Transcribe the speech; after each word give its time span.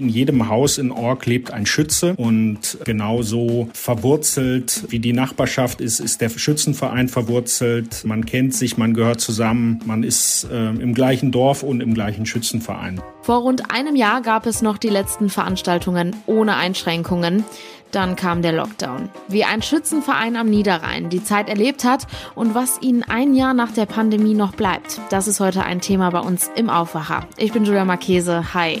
In 0.00 0.08
jedem 0.08 0.48
Haus 0.48 0.78
in 0.78 0.92
Ork 0.92 1.26
lebt 1.26 1.50
ein 1.50 1.66
Schütze 1.66 2.14
und 2.16 2.78
genauso 2.86 3.68
verwurzelt 3.74 4.84
wie 4.88 4.98
die 4.98 5.12
Nachbarschaft 5.12 5.82
ist, 5.82 6.00
ist 6.00 6.22
der 6.22 6.30
Schützenverein 6.30 7.08
verwurzelt. 7.08 8.02
Man 8.06 8.24
kennt 8.24 8.54
sich, 8.54 8.78
man 8.78 8.94
gehört 8.94 9.20
zusammen, 9.20 9.78
man 9.84 10.02
ist 10.02 10.48
äh, 10.50 10.70
im 10.70 10.94
gleichen 10.94 11.32
Dorf 11.32 11.62
und 11.62 11.82
im 11.82 11.92
gleichen 11.92 12.24
Schützenverein. 12.24 13.02
Vor 13.20 13.42
rund 13.42 13.70
einem 13.70 13.94
Jahr 13.94 14.22
gab 14.22 14.46
es 14.46 14.62
noch 14.62 14.78
die 14.78 14.88
letzten 14.88 15.28
Veranstaltungen 15.28 16.16
ohne 16.24 16.56
Einschränkungen. 16.56 17.44
Dann 17.90 18.16
kam 18.16 18.40
der 18.40 18.52
Lockdown. 18.52 19.10
Wie 19.28 19.44
ein 19.44 19.60
Schützenverein 19.60 20.36
am 20.36 20.48
Niederrhein 20.48 21.10
die 21.10 21.22
Zeit 21.22 21.50
erlebt 21.50 21.84
hat 21.84 22.06
und 22.34 22.54
was 22.54 22.80
ihnen 22.80 23.02
ein 23.02 23.34
Jahr 23.34 23.52
nach 23.52 23.72
der 23.72 23.84
Pandemie 23.84 24.32
noch 24.32 24.54
bleibt, 24.54 24.98
das 25.10 25.28
ist 25.28 25.40
heute 25.40 25.62
ein 25.62 25.82
Thema 25.82 26.08
bei 26.08 26.20
uns 26.20 26.50
im 26.56 26.70
Aufwacher. 26.70 27.26
Ich 27.36 27.52
bin 27.52 27.66
Julia 27.66 27.84
Marchese. 27.84 28.54
Hi. 28.54 28.80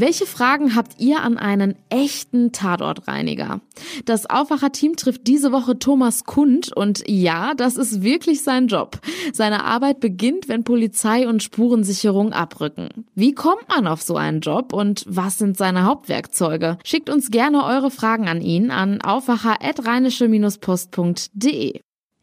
Welche 0.00 0.26
Fragen 0.26 0.76
habt 0.76 1.00
ihr 1.00 1.24
an 1.24 1.38
einen 1.38 1.74
echten 1.88 2.52
Tatortreiniger? 2.52 3.60
Das 4.04 4.30
Aufwacher-Team 4.30 4.94
trifft 4.94 5.26
diese 5.26 5.50
Woche 5.50 5.76
Thomas 5.76 6.22
Kund 6.22 6.70
und 6.72 7.02
ja, 7.08 7.54
das 7.54 7.76
ist 7.76 8.00
wirklich 8.00 8.44
sein 8.44 8.68
Job. 8.68 9.00
Seine 9.32 9.64
Arbeit 9.64 9.98
beginnt, 9.98 10.48
wenn 10.48 10.62
Polizei 10.62 11.26
und 11.26 11.42
Spurensicherung 11.42 12.32
abrücken. 12.32 13.06
Wie 13.16 13.32
kommt 13.32 13.68
man 13.68 13.88
auf 13.88 14.02
so 14.02 14.14
einen 14.14 14.40
Job 14.40 14.72
und 14.72 15.04
was 15.08 15.38
sind 15.38 15.56
seine 15.56 15.84
Hauptwerkzeuge? 15.84 16.78
Schickt 16.84 17.10
uns 17.10 17.32
gerne 17.32 17.64
eure 17.64 17.90
Fragen 17.90 18.28
an 18.28 18.40
ihn 18.40 18.70
an 18.70 19.02
aufwacher.rheinische-post.de. 19.02 21.80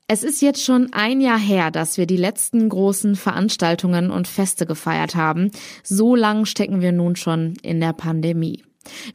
Es 0.08 0.24
ist 0.24 0.40
jetzt 0.44 0.64
schon 0.64 0.94
ein 0.94 1.20
Jahr 1.20 1.40
her, 1.40 1.72
dass 1.72 1.98
wir 1.98 2.06
die 2.06 2.16
letzten 2.16 2.70
großen 2.70 3.16
Veranstaltungen 3.16 4.12
und 4.12 4.28
Feste 4.28 4.68
gefeiert 4.68 5.16
haben. 5.16 5.50
So 5.82 6.16
lang 6.16 6.46
stecken 6.46 6.80
wir 6.80 6.92
nun 6.92 7.16
schon 7.16 7.56
in 7.64 7.80
der 7.80 7.94
Pandemie. 7.94 8.64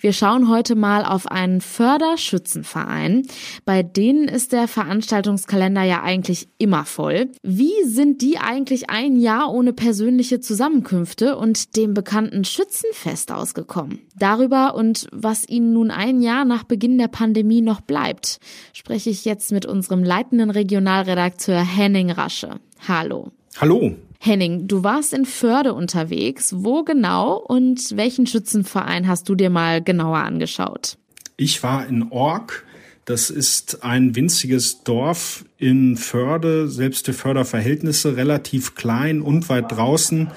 Wir 0.00 0.12
schauen 0.12 0.48
heute 0.48 0.74
mal 0.74 1.04
auf 1.04 1.26
einen 1.26 1.60
Förderschützenverein. 1.60 3.26
Bei 3.64 3.82
denen 3.82 4.28
ist 4.28 4.52
der 4.52 4.68
Veranstaltungskalender 4.68 5.82
ja 5.82 6.02
eigentlich 6.02 6.48
immer 6.58 6.84
voll. 6.84 7.30
Wie 7.42 7.72
sind 7.84 8.22
die 8.22 8.38
eigentlich 8.38 8.90
ein 8.90 9.16
Jahr 9.16 9.52
ohne 9.52 9.72
persönliche 9.72 10.40
Zusammenkünfte 10.40 11.36
und 11.36 11.76
dem 11.76 11.94
bekannten 11.94 12.44
Schützenfest 12.44 13.32
ausgekommen? 13.32 14.00
Darüber 14.16 14.74
und 14.74 15.06
was 15.12 15.48
ihnen 15.48 15.72
nun 15.72 15.90
ein 15.90 16.20
Jahr 16.20 16.44
nach 16.44 16.64
Beginn 16.64 16.98
der 16.98 17.08
Pandemie 17.08 17.60
noch 17.60 17.80
bleibt, 17.80 18.38
spreche 18.72 19.10
ich 19.10 19.24
jetzt 19.24 19.52
mit 19.52 19.66
unserem 19.66 20.04
leitenden 20.04 20.50
Regionalredakteur 20.50 21.60
Henning 21.60 22.10
Rasche. 22.10 22.60
Hallo. 22.86 23.30
Hallo. 23.58 23.96
Henning, 24.22 24.68
du 24.68 24.84
warst 24.84 25.14
in 25.14 25.24
Förde 25.24 25.72
unterwegs. 25.72 26.54
Wo 26.58 26.84
genau 26.84 27.36
und 27.38 27.96
welchen 27.96 28.26
Schützenverein 28.26 29.08
hast 29.08 29.30
du 29.30 29.34
dir 29.34 29.48
mal 29.48 29.82
genauer 29.82 30.18
angeschaut? 30.18 30.98
Ich 31.38 31.62
war 31.62 31.86
in 31.86 32.12
Ork. 32.12 32.66
Das 33.06 33.30
ist 33.30 33.82
ein 33.82 34.14
winziges 34.14 34.84
Dorf 34.84 35.46
in 35.56 35.96
Förde, 35.96 36.68
selbst 36.68 37.06
für 37.06 37.14
Förderverhältnisse 37.14 38.14
relativ 38.14 38.74
klein 38.74 39.22
und 39.22 39.48
weit 39.48 39.72
draußen. 39.72 40.30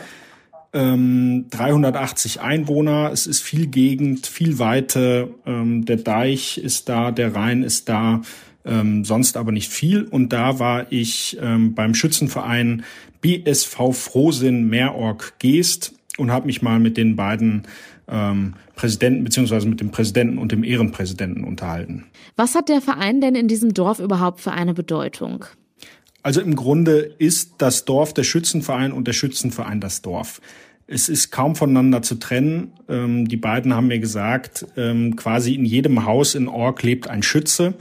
Ähm, 0.71 1.47
380 1.49 2.39
Einwohner, 2.39 3.11
es 3.11 3.27
ist 3.27 3.41
viel 3.41 3.67
Gegend, 3.67 4.25
viel 4.25 4.59
Weite, 4.59 5.35
ähm, 5.45 5.83
der 5.83 5.97
Deich 5.97 6.57
ist 6.57 6.87
da, 6.87 7.11
der 7.11 7.35
Rhein 7.35 7.63
ist 7.63 7.89
da, 7.89 8.21
ähm, 8.63 9.03
sonst 9.03 9.35
aber 9.35 9.51
nicht 9.51 9.69
viel. 9.69 10.03
Und 10.03 10.31
da 10.31 10.57
war 10.57 10.89
ich 10.89 11.37
ähm, 11.41 11.75
beim 11.75 11.93
Schützenverein 11.93 12.83
BSV 13.23 13.93
Frohsinn 13.93 14.69
Meerorg 14.69 15.39
Geest 15.39 15.95
und 16.17 16.29
habe 16.29 16.45
mich 16.45 16.61
mal 16.61 16.79
mit 16.79 16.97
den 16.97 17.15
beiden 17.15 17.63
ähm, 18.07 18.53
Präsidenten 18.75 19.23
beziehungsweise 19.23 19.67
mit 19.67 19.79
dem 19.79 19.89
Präsidenten 19.89 20.37
und 20.37 20.51
dem 20.51 20.63
Ehrenpräsidenten 20.63 21.43
unterhalten. 21.43 22.05
Was 22.35 22.53
hat 22.53 22.69
der 22.69 22.81
Verein 22.81 23.21
denn 23.21 23.33
in 23.33 23.47
diesem 23.47 23.73
Dorf 23.73 23.99
überhaupt 23.99 24.41
für 24.41 24.51
eine 24.51 24.73
Bedeutung? 24.73 25.45
Also 26.21 26.41
im 26.41 26.55
Grunde 26.55 26.99
ist 27.17 27.55
das 27.57 27.85
Dorf 27.85 28.13
der 28.13 28.23
Schützenverein 28.23 28.91
und 28.91 29.07
der 29.07 29.13
Schützenverein 29.13 29.81
das 29.81 30.01
Dorf. 30.01 30.41
Es 30.85 31.09
ist 31.09 31.31
kaum 31.31 31.55
voneinander 31.55 32.01
zu 32.01 32.15
trennen. 32.15 32.73
Ähm, 32.89 33.27
die 33.27 33.37
beiden 33.37 33.73
haben 33.73 33.87
mir 33.87 33.99
gesagt, 33.99 34.65
ähm, 34.75 35.15
quasi 35.15 35.55
in 35.55 35.65
jedem 35.65 36.05
Haus 36.05 36.35
in 36.35 36.47
Org 36.47 36.83
lebt 36.83 37.09
ein 37.09 37.23
Schütze. 37.23 37.73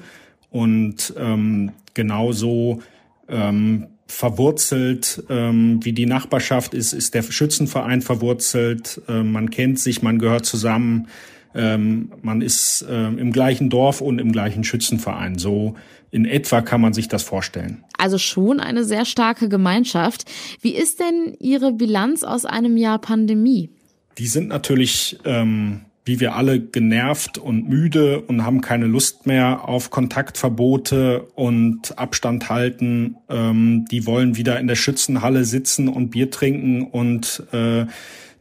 Und 0.50 1.14
ähm, 1.16 1.72
genauso 1.94 2.80
ähm, 3.28 3.88
verwurzelt, 4.12 5.24
ähm, 5.28 5.80
wie 5.82 5.92
die 5.92 6.06
Nachbarschaft 6.06 6.74
ist, 6.74 6.92
ist 6.92 7.14
der 7.14 7.22
Schützenverein 7.22 8.02
verwurzelt. 8.02 9.00
Äh, 9.08 9.22
man 9.22 9.50
kennt 9.50 9.80
sich, 9.80 10.02
man 10.02 10.18
gehört 10.18 10.44
zusammen, 10.44 11.08
ähm, 11.54 12.12
man 12.22 12.42
ist 12.42 12.82
äh, 12.88 13.06
im 13.06 13.32
gleichen 13.32 13.70
Dorf 13.70 14.00
und 14.00 14.18
im 14.18 14.32
gleichen 14.32 14.64
Schützenverein. 14.64 15.38
So 15.38 15.74
in 16.10 16.26
etwa 16.26 16.60
kann 16.60 16.80
man 16.80 16.92
sich 16.92 17.08
das 17.08 17.22
vorstellen. 17.22 17.84
Also 17.98 18.18
schon 18.18 18.60
eine 18.60 18.84
sehr 18.84 19.04
starke 19.04 19.48
Gemeinschaft. 19.48 20.30
Wie 20.60 20.74
ist 20.74 21.00
denn 21.00 21.34
Ihre 21.40 21.72
Bilanz 21.72 22.22
aus 22.22 22.44
einem 22.44 22.76
Jahr 22.76 22.98
Pandemie? 22.98 23.70
Die 24.18 24.26
sind 24.26 24.48
natürlich 24.48 25.18
ähm, 25.24 25.86
wie 26.04 26.18
wir 26.18 26.34
alle 26.34 26.60
genervt 26.60 27.38
und 27.38 27.68
müde 27.68 28.20
und 28.20 28.44
haben 28.44 28.60
keine 28.60 28.86
Lust 28.86 29.26
mehr 29.26 29.68
auf 29.68 29.90
Kontaktverbote 29.90 31.22
und 31.34 31.96
Abstand 31.98 32.48
halten. 32.48 33.16
Ähm, 33.28 33.84
die 33.90 34.06
wollen 34.06 34.36
wieder 34.36 34.58
in 34.58 34.66
der 34.66 34.74
Schützenhalle 34.74 35.44
sitzen 35.44 35.88
und 35.88 36.10
Bier 36.10 36.30
trinken 36.30 36.82
und 36.82 37.44
äh, 37.52 37.86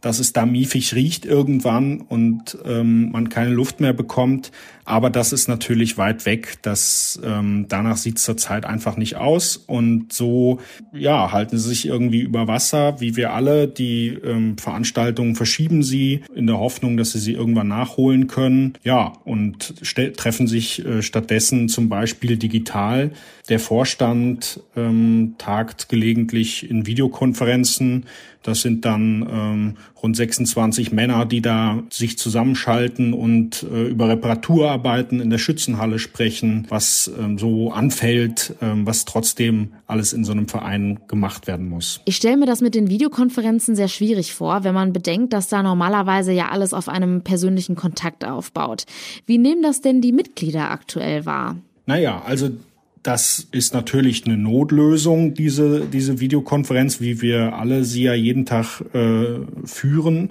dass 0.01 0.17
es 0.17 0.33
da 0.33 0.47
miefig 0.47 0.95
riecht 0.95 1.25
irgendwann 1.25 2.01
und 2.01 2.57
ähm, 2.65 3.11
man 3.11 3.29
keine 3.29 3.51
Luft 3.51 3.79
mehr 3.79 3.93
bekommt. 3.93 4.51
Aber 4.85 5.09
das 5.09 5.33
ist 5.33 5.47
natürlich 5.47 5.97
weit 5.97 6.25
weg. 6.25 6.57
Das, 6.61 7.19
ähm, 7.23 7.65
danach 7.67 7.97
sieht 7.97 8.17
es 8.17 8.23
zurzeit 8.23 8.65
einfach 8.65 8.97
nicht 8.97 9.15
aus. 9.15 9.57
Und 9.57 10.13
so 10.13 10.59
ja, 10.93 11.31
halten 11.31 11.57
sie 11.57 11.69
sich 11.69 11.85
irgendwie 11.85 12.21
über 12.21 12.47
Wasser, 12.47 12.99
wie 12.99 13.15
wir 13.15 13.33
alle. 13.33 13.67
Die 13.67 14.09
ähm, 14.09 14.57
Veranstaltungen 14.57 15.35
verschieben 15.35 15.83
sie 15.83 16.21
in 16.35 16.47
der 16.47 16.59
Hoffnung, 16.59 16.97
dass 16.97 17.11
sie 17.11 17.19
sie 17.19 17.33
irgendwann 17.33 17.67
nachholen 17.67 18.27
können. 18.27 18.73
Ja, 18.83 19.13
und 19.23 19.73
treffen 20.17 20.47
sich 20.47 20.85
äh, 20.85 21.01
stattdessen 21.01 21.69
zum 21.69 21.89
Beispiel 21.89 22.37
digital. 22.37 23.11
Der 23.49 23.59
Vorstand 23.59 24.61
ähm, 24.75 25.35
tagt 25.37 25.89
gelegentlich 25.89 26.69
in 26.69 26.85
Videokonferenzen. 26.85 28.05
Das 28.43 28.61
sind 28.61 28.85
dann 28.85 29.27
ähm, 29.31 29.77
rund 30.01 30.15
26 30.15 30.91
Männer, 30.91 31.25
die 31.25 31.41
da 31.41 31.83
sich 31.89 32.17
zusammenschalten 32.17 33.13
und 33.13 33.63
äh, 33.63 33.87
über 33.87 34.09
Reparaturarbeiten 34.09 35.19
in 35.19 35.29
der 35.29 35.37
Schützenhalle 35.37 35.99
sprechen, 35.99 36.65
was 36.69 37.11
ähm, 37.19 37.37
so 37.37 37.71
anfällt, 37.71 38.55
ähm, 38.61 38.85
was 38.85 39.05
trotzdem 39.05 39.73
alles 39.87 40.13
in 40.13 40.23
so 40.23 40.31
einem 40.31 40.47
Verein 40.47 40.99
gemacht 41.07 41.47
werden 41.47 41.69
muss. 41.69 42.01
Ich 42.05 42.15
stelle 42.17 42.37
mir 42.37 42.45
das 42.45 42.61
mit 42.61 42.75
den 42.75 42.89
Videokonferenzen 42.89 43.75
sehr 43.75 43.87
schwierig 43.87 44.33
vor, 44.33 44.63
wenn 44.63 44.73
man 44.73 44.93
bedenkt, 44.93 45.33
dass 45.33 45.47
da 45.47 45.63
normalerweise 45.63 46.31
ja 46.31 46.49
alles 46.49 46.73
auf 46.73 46.89
einem 46.89 47.21
persönlichen 47.21 47.75
Kontakt 47.75 48.25
aufbaut. 48.25 48.85
Wie 49.25 49.37
nehmen 49.37 49.61
das 49.61 49.81
denn 49.81 50.01
die 50.01 50.11
Mitglieder 50.11 50.71
aktuell 50.71 51.25
wahr? 51.25 51.57
Naja, 51.85 52.21
also 52.25 52.49
das 53.03 53.47
ist 53.51 53.73
natürlich 53.73 54.25
eine 54.25 54.37
Notlösung, 54.37 55.33
diese, 55.33 55.81
diese 55.81 56.19
Videokonferenz, 56.19 57.01
wie 57.01 57.21
wir 57.21 57.55
alle 57.55 57.83
sie 57.83 58.03
ja 58.03 58.13
jeden 58.13 58.45
Tag 58.45 58.81
äh, 58.93 59.39
führen. 59.65 60.29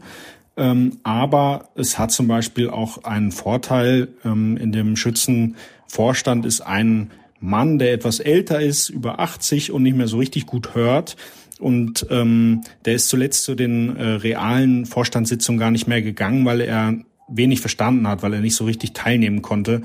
Ähm, 0.57 0.99
aber 1.03 1.71
es 1.75 1.99
hat 1.99 2.13
zum 2.13 2.29
Beispiel 2.29 2.71
auch 2.71 3.05
einen 3.05 3.33
Vorteil. 3.33 4.09
Ähm, 4.25 4.57
in 4.57 4.73
dem 4.73 4.97
Schützenvorstand 4.97 6.47
ist 6.47 6.61
ein 6.61 7.11
Mann, 7.41 7.79
der 7.79 7.93
etwas 7.93 8.21
älter 8.21 8.61
ist, 8.61 8.91
über 8.91 9.19
80 9.19 9.73
und 9.73 9.83
nicht 9.83 9.97
mehr 9.97 10.09
so 10.09 10.19
richtig 10.19 10.47
gut 10.47 10.75
hört. 10.75 11.17
Und 11.59 12.07
ähm, 12.11 12.63
der 12.85 12.95
ist 12.95 13.09
zuletzt 13.09 13.45
zu 13.45 13.55
den 13.55 13.97
äh, 13.97 14.05
realen 14.05 14.87
Vorstandssitzungen 14.87 15.59
gar 15.59 15.71
nicht 15.71 15.87
mehr 15.87 16.03
gegangen, 16.03 16.45
weil 16.45 16.61
er 16.61 16.95
wenig 17.29 17.61
verstanden 17.61 18.07
hat, 18.09 18.23
weil 18.23 18.35
er 18.35 18.41
nicht 18.41 18.57
so 18.57 18.65
richtig 18.65 18.93
teilnehmen 18.93 19.43
konnte. 19.43 19.83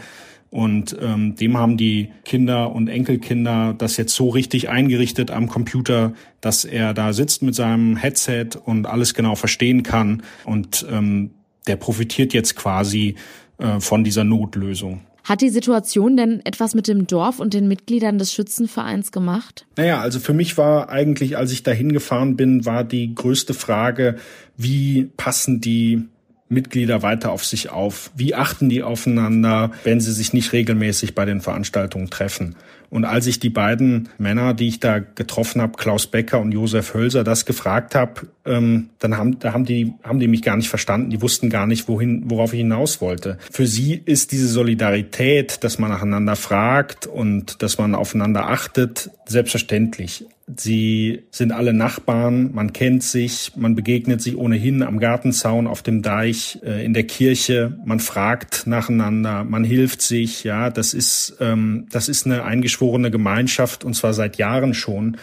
Und 0.55 0.95
ähm, 1.01 1.35
dem 1.35 1.57
haben 1.57 1.75
die 1.75 2.13
Kinder 2.23 2.71
und 2.71 2.87
Enkelkinder 2.87 3.75
das 3.77 3.97
jetzt 3.97 4.15
so 4.15 4.29
richtig 4.29 4.69
eingerichtet 4.69 5.29
am 5.29 5.49
Computer, 5.49 6.13
dass 6.39 6.63
er 6.63 6.93
da 6.93 7.11
sitzt 7.11 7.43
mit 7.43 7.55
seinem 7.55 7.97
Headset 7.97 8.51
und 8.63 8.87
alles 8.87 9.13
genau 9.13 9.35
verstehen 9.35 9.83
kann. 9.83 10.23
Und 10.45 10.85
ähm, 10.89 11.31
der 11.67 11.75
profitiert 11.75 12.33
jetzt 12.33 12.55
quasi 12.55 13.15
äh, 13.57 13.81
von 13.81 14.05
dieser 14.05 14.23
Notlösung. 14.23 15.01
Hat 15.25 15.41
die 15.41 15.49
Situation 15.49 16.15
denn 16.15 16.39
etwas 16.45 16.73
mit 16.73 16.87
dem 16.87 17.05
Dorf 17.05 17.41
und 17.41 17.53
den 17.53 17.67
Mitgliedern 17.67 18.17
des 18.17 18.31
Schützenvereins 18.31 19.11
gemacht? 19.11 19.65
Naja, 19.75 19.99
also 19.99 20.21
für 20.21 20.33
mich 20.33 20.57
war 20.57 20.87
eigentlich, 20.87 21.35
als 21.35 21.51
ich 21.51 21.63
dahin 21.63 21.91
gefahren 21.91 22.37
bin, 22.37 22.63
war 22.63 22.85
die 22.85 23.13
größte 23.13 23.53
Frage, 23.53 24.15
wie 24.55 25.09
passen 25.17 25.59
die 25.59 26.05
Mitglieder 26.47 27.01
weiter 27.01 27.31
auf 27.31 27.43
sich 27.43 27.69
auf? 27.69 28.11
Wie 28.15 28.35
achten 28.35 28.69
die 28.69 28.83
aufeinander, 28.83 29.71
wenn 29.83 29.99
sie 29.99 30.11
sich 30.11 30.33
nicht 30.33 30.53
regelmäßig 30.53 31.15
bei 31.15 31.25
den 31.25 31.41
Veranstaltungen 31.41 32.09
treffen? 32.09 32.55
Und 32.89 33.03
als 33.03 33.27
ich 33.27 33.39
die 33.39 33.49
beiden 33.49 34.09
Männer, 34.17 34.53
die 34.53 34.67
ich 34.67 34.79
da 34.79 34.99
getroffen 34.99 35.61
habe, 35.61 35.73
Klaus 35.73 36.07
Becker 36.07 36.39
und 36.39 36.51
Josef 36.51 36.93
Hölser, 36.93 37.23
das 37.23 37.45
gefragt 37.45 37.95
habe, 37.95 38.27
ähm, 38.45 38.89
dann 38.99 39.17
haben, 39.17 39.39
da 39.39 39.53
haben 39.53 39.65
die, 39.65 39.93
haben 40.03 40.19
die 40.19 40.27
mich 40.27 40.43
gar 40.43 40.55
nicht 40.55 40.69
verstanden. 40.69 41.09
Die 41.09 41.21
wussten 41.21 41.49
gar 41.49 41.65
nicht, 41.65 41.87
wohin, 41.87 42.29
worauf 42.29 42.53
ich 42.53 42.59
hinaus 42.59 43.01
wollte. 43.01 43.37
Für 43.51 43.65
sie 43.65 44.01
ist 44.05 44.31
diese 44.31 44.47
Solidarität, 44.47 45.63
dass 45.63 45.79
man 45.79 45.89
nacheinander 45.89 46.35
fragt 46.35 47.07
und 47.07 47.61
dass 47.63 47.77
man 47.77 47.95
aufeinander 47.95 48.47
achtet, 48.49 49.09
selbstverständlich. 49.25 50.25
Sie 50.47 51.23
sind 51.31 51.51
alle 51.51 51.73
Nachbarn, 51.73 52.53
man 52.53 52.71
kennt 52.71 53.01
sich, 53.01 53.53
man 53.55 53.73
begegnet 53.73 54.21
sich 54.21 54.37
ohnehin 54.37 54.83
am 54.83 54.99
Gartenzaun, 54.99 55.65
auf 55.65 55.81
dem 55.81 56.03
Deich, 56.03 56.59
äh, 56.63 56.85
in 56.85 56.93
der 56.93 57.05
Kirche, 57.05 57.79
man 57.83 57.99
fragt 57.99 58.67
nacheinander, 58.67 59.43
man 59.43 59.63
hilft 59.63 60.03
sich, 60.03 60.43
ja, 60.43 60.69
das 60.69 60.93
ist, 60.93 61.37
ähm, 61.39 61.87
das 61.89 62.09
ist 62.09 62.27
eine 62.27 62.43
eingeschworene 62.43 63.09
Gemeinschaft 63.09 63.83
und 63.83 63.95
zwar 63.95 64.13
seit 64.13 64.37
Jahren 64.37 64.75
schon. 64.75 65.17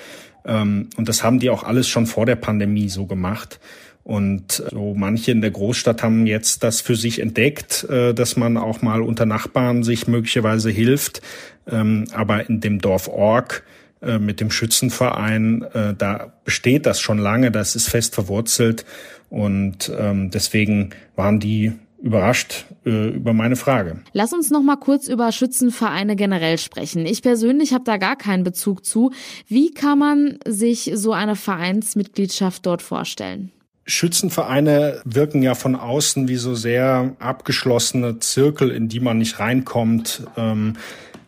Ähm, 0.44 0.90
und 0.96 1.08
das 1.08 1.22
haben 1.22 1.38
die 1.38 1.50
auch 1.50 1.62
alles 1.62 1.88
schon 1.88 2.06
vor 2.06 2.26
der 2.26 2.36
Pandemie 2.36 2.88
so 2.88 3.06
gemacht. 3.06 3.60
Und 4.04 4.64
so 4.72 4.94
manche 4.96 5.30
in 5.30 5.40
der 5.40 5.52
Großstadt 5.52 6.02
haben 6.02 6.26
jetzt 6.26 6.64
das 6.64 6.80
für 6.80 6.96
sich 6.96 7.20
entdeckt, 7.20 7.84
äh, 7.84 8.12
dass 8.12 8.36
man 8.36 8.56
auch 8.56 8.82
mal 8.82 9.00
unter 9.00 9.26
Nachbarn 9.26 9.84
sich 9.84 10.08
möglicherweise 10.08 10.70
hilft. 10.70 11.22
Ähm, 11.70 12.06
aber 12.12 12.48
in 12.48 12.60
dem 12.60 12.80
Dorf 12.80 13.06
Org 13.06 13.62
äh, 14.02 14.18
mit 14.18 14.40
dem 14.40 14.50
Schützenverein, 14.50 15.62
äh, 15.72 15.94
da 15.96 16.32
besteht 16.44 16.86
das 16.86 17.00
schon 17.00 17.18
lange, 17.18 17.50
das 17.50 17.76
ist 17.76 17.88
fest 17.88 18.14
verwurzelt 18.14 18.84
und 19.30 19.90
ähm, 19.98 20.30
deswegen 20.30 20.90
waren 21.16 21.40
die 21.40 21.72
überrascht 22.02 22.66
äh, 22.84 23.08
über 23.08 23.32
meine 23.32 23.56
Frage. 23.56 24.00
Lass 24.12 24.32
uns 24.32 24.50
noch 24.50 24.62
mal 24.62 24.76
kurz 24.76 25.06
über 25.06 25.30
Schützenvereine 25.30 26.16
generell 26.16 26.58
sprechen. 26.58 27.06
Ich 27.06 27.22
persönlich 27.22 27.72
habe 27.72 27.84
da 27.84 27.96
gar 27.96 28.16
keinen 28.16 28.42
Bezug 28.42 28.84
zu. 28.84 29.12
Wie 29.46 29.72
kann 29.72 30.00
man 30.00 30.38
sich 30.46 30.90
so 30.94 31.12
eine 31.12 31.36
Vereinsmitgliedschaft 31.36 32.66
dort 32.66 32.82
vorstellen? 32.82 33.52
Schützenvereine 33.84 35.00
wirken 35.04 35.42
ja 35.42 35.54
von 35.54 35.76
außen 35.76 36.28
wie 36.28 36.36
so 36.36 36.54
sehr 36.54 37.16
abgeschlossene 37.18 38.18
Zirkel, 38.18 38.70
in 38.70 38.88
die 38.88 39.00
man 39.00 39.18
nicht 39.18 39.38
reinkommt, 39.38 40.24
ähm, 40.36 40.74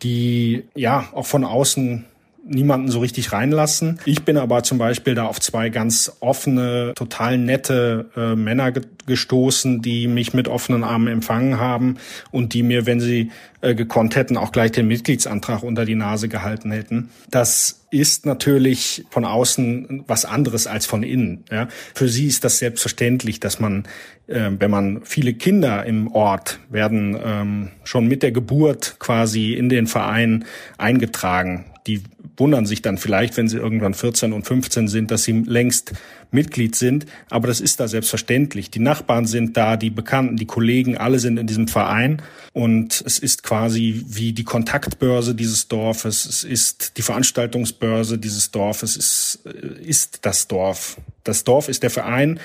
die 0.03 0.63
ja 0.75 1.07
auch 1.13 1.25
von 1.25 1.43
außen 1.43 2.05
niemanden 2.47 2.89
so 2.89 2.99
richtig 2.99 3.31
reinlassen. 3.31 3.99
Ich 4.05 4.23
bin 4.23 4.37
aber 4.37 4.63
zum 4.63 4.77
Beispiel 4.77 5.15
da 5.15 5.25
auf 5.25 5.39
zwei 5.39 5.69
ganz 5.69 6.11
offene, 6.19 6.93
total 6.95 7.37
nette 7.37 8.09
äh, 8.15 8.35
Männer 8.35 8.71
ge 8.71 8.83
gestoßen, 9.07 9.83
die 9.83 10.07
mich 10.07 10.33
mit 10.33 10.47
offenen 10.47 10.83
Armen 10.83 11.07
empfangen 11.07 11.59
haben 11.59 11.97
und 12.31 12.55
die 12.55 12.63
mir, 12.63 12.87
wenn 12.87 12.99
sie 12.99 13.29
äh, 13.61 13.75
gekonnt 13.75 14.15
hätten, 14.15 14.35
auch 14.35 14.51
gleich 14.51 14.71
den 14.71 14.87
Mitgliedsantrag 14.87 15.61
unter 15.61 15.85
die 15.85 15.93
Nase 15.93 16.27
gehalten 16.27 16.71
hätten. 16.71 17.11
Das 17.29 17.85
ist 17.91 18.25
natürlich 18.25 19.05
von 19.11 19.25
außen 19.25 20.05
was 20.07 20.25
anderes 20.25 20.65
als 20.65 20.87
von 20.87 21.03
innen. 21.03 21.43
Ja. 21.51 21.67
Für 21.93 22.07
sie 22.07 22.25
ist 22.25 22.43
das 22.43 22.57
selbstverständlich, 22.57 23.39
dass 23.39 23.59
man, 23.59 23.83
äh, 24.27 24.49
wenn 24.57 24.71
man 24.71 25.01
viele 25.03 25.33
Kinder 25.33 25.85
im 25.85 26.11
Ort 26.11 26.59
werden 26.69 27.15
ähm, 27.23 27.69
schon 27.83 28.07
mit 28.07 28.23
der 28.23 28.31
Geburt 28.31 28.95
quasi 28.99 29.53
in 29.53 29.69
den 29.69 29.85
Verein 29.85 30.45
eingetragen. 30.77 31.65
Die 31.87 32.01
wundern 32.37 32.65
sich 32.65 32.81
dann 32.81 32.97
vielleicht, 32.97 33.37
wenn 33.37 33.47
sie 33.47 33.57
irgendwann 33.57 33.93
14 33.93 34.33
und 34.33 34.45
15 34.45 34.87
sind, 34.87 35.11
dass 35.11 35.23
sie 35.23 35.43
längst 35.45 35.93
Mitglied 36.31 36.75
sind. 36.75 37.05
Aber 37.29 37.47
das 37.47 37.61
ist 37.61 37.79
da 37.79 37.87
selbstverständlich. 37.87 38.69
Die 38.69 38.79
Nachbarn 38.79 39.25
sind 39.25 39.57
da, 39.57 39.77
die 39.77 39.89
Bekannten, 39.89 40.37
die 40.37 40.45
Kollegen, 40.45 40.97
alle 40.97 41.19
sind 41.19 41.37
in 41.37 41.47
diesem 41.47 41.67
Verein. 41.67 42.21
Und 42.53 43.03
es 43.05 43.19
ist 43.19 43.43
quasi 43.43 44.05
wie 44.07 44.33
die 44.33 44.43
Kontaktbörse 44.43 45.35
dieses 45.35 45.67
Dorfes. 45.67 46.25
Es 46.25 46.43
ist 46.43 46.97
die 46.97 47.01
Veranstaltungsbörse 47.01 48.17
dieses 48.17 48.51
Dorfes. 48.51 48.95
Es 48.95 49.39
ist 49.83 50.19
das 50.25 50.47
Dorf. 50.47 50.97
Das 51.23 51.43
Dorf 51.43 51.69
ist 51.69 51.83
der 51.83 51.89
Verein 51.89 52.39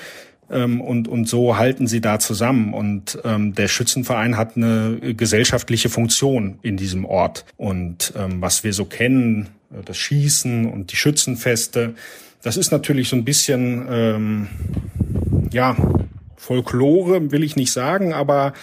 ähm, 0.51 0.81
und, 0.81 1.07
und 1.07 1.27
so 1.27 1.57
halten 1.57 1.87
sie 1.87 2.01
da 2.01 2.19
zusammen. 2.19 2.73
Und 2.73 3.19
ähm, 3.23 3.55
der 3.55 3.67
Schützenverein 3.67 4.37
hat 4.37 4.57
eine 4.57 5.15
gesellschaftliche 5.15 5.89
Funktion 5.89 6.59
in 6.61 6.77
diesem 6.77 7.05
Ort. 7.05 7.45
Und 7.57 8.13
ähm, 8.17 8.41
was 8.41 8.63
wir 8.63 8.73
so 8.73 8.85
kennen, 8.85 9.49
das 9.85 9.97
Schießen 9.97 10.71
und 10.71 10.91
die 10.91 10.95
Schützenfeste. 10.95 11.95
Das 12.41 12.57
ist 12.57 12.71
natürlich 12.71 13.09
so 13.09 13.15
ein 13.15 13.25
bisschen, 13.25 13.87
ähm, 13.89 14.47
ja, 15.51 15.75
Folklore 16.35 17.31
will 17.31 17.43
ich 17.43 17.55
nicht 17.55 17.71
sagen, 17.71 18.13
aber 18.13 18.53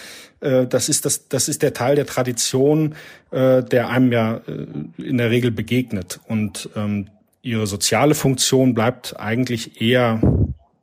äh, 0.41 0.67
das 0.67 0.89
ist 0.89 1.05
das, 1.05 1.29
das 1.29 1.47
ist 1.47 1.61
der 1.61 1.73
Teil 1.73 1.95
der 1.95 2.05
Tradition, 2.05 2.95
äh, 3.31 3.63
der 3.63 3.89
einem 3.89 4.11
ja 4.11 4.41
äh, 4.47 5.01
in 5.01 5.17
der 5.17 5.29
Regel 5.31 5.51
begegnet. 5.51 6.19
Und 6.27 6.69
ähm, 6.75 7.07
ihre 7.41 7.67
soziale 7.67 8.15
Funktion 8.15 8.73
bleibt 8.73 9.17
eigentlich 9.19 9.81
eher 9.81 10.21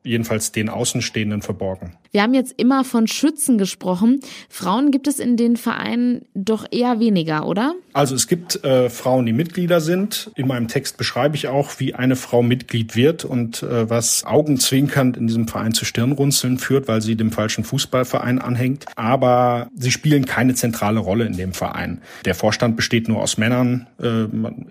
jedenfalls 0.06 0.53
den 0.53 0.69
Außenstehenden 0.69 1.43
verborgen. 1.43 1.97
Wir 2.12 2.23
haben 2.23 2.35
jetzt 2.35 2.55
immer 2.56 2.85
von 2.85 3.06
Schützen 3.06 3.58
gesprochen. 3.58 4.20
Frauen 4.49 4.91
gibt 4.91 5.06
es 5.06 5.19
in 5.19 5.37
den 5.37 5.56
Vereinen 5.56 6.23
doch 6.35 6.64
eher 6.70 7.00
weniger, 7.00 7.47
oder? 7.47 7.75
Also 7.93 8.14
es 8.14 8.26
gibt 8.26 8.64
äh, 8.64 8.88
Frauen, 8.88 9.26
die 9.26 9.32
Mitglieder 9.32 9.81
sind. 9.81 10.31
In 10.35 10.47
meinem 10.47 10.69
Text 10.69 10.97
beschreibe 10.97 11.37
ich 11.37 11.49
auch, 11.49 11.73
wie 11.79 11.94
eine 11.94 12.17
Frau 12.17 12.43
Mitglied 12.43 12.97
wird 12.97 13.25
und 13.25 13.62
äh, 13.62 13.91
was 13.91 14.25
augenzwinkernd 14.25 15.17
in 15.17 15.26
diesem 15.26 15.49
Verein 15.49 15.75
zu 15.75 15.85
Stirnrunzeln 15.85 16.58
führt, 16.58 16.88
weil 16.88 17.03
sie 17.03 17.17
dem 17.17 17.32
falschen 17.32 17.64
Fußballverein 17.64 18.38
anhängt. 18.38 18.87
Aber 18.97 19.69
sie 19.76 19.91
spielen 19.91 20.25
keine 20.25 20.55
zentrale 20.55 21.00
Rolle 21.00 21.26
in 21.26 21.37
dem 21.37 21.53
Verein. 21.53 22.00
Der 22.25 22.35
Vorstand 22.35 22.76
besteht 22.76 23.08
nur 23.08 23.20
aus 23.20 23.38
Männern. 23.38 23.87
Äh, 24.00 24.26